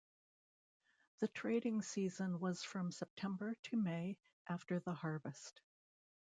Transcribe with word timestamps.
The 1.19 1.27
trading 1.27 1.83
season 1.83 2.39
was 2.39 2.63
from 2.63 2.91
September 2.91 3.53
to 3.65 3.77
May, 3.77 4.17
after 4.47 4.79
the 4.79 4.95
harvest. 4.95 5.61